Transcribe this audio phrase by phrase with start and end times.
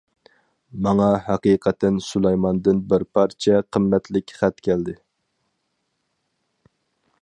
[0.85, 5.01] ماڭا ھەقىقەتەن سۇلايماندىن بىر پارچە قىممەتلىك خەت كەلدى.